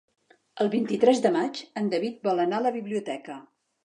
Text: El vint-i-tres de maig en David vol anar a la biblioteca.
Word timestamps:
El 0.63 0.69
vint-i-tres 0.75 1.19
de 1.25 1.31
maig 1.35 1.59
en 1.81 1.91
David 1.91 2.17
vol 2.29 2.41
anar 2.45 2.63
a 2.63 2.67
la 2.69 2.73
biblioteca. 2.79 3.37